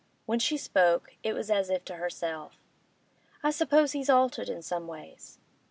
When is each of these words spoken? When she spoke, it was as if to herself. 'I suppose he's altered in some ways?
When 0.25 0.39
she 0.39 0.57
spoke, 0.57 1.13
it 1.21 1.33
was 1.33 1.51
as 1.51 1.69
if 1.69 1.85
to 1.85 1.97
herself. 1.97 2.53
'I 3.43 3.51
suppose 3.51 3.91
he's 3.91 4.09
altered 4.09 4.49
in 4.49 4.63
some 4.63 4.87
ways? 4.87 5.37